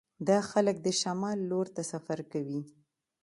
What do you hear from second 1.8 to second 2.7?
سفر کوي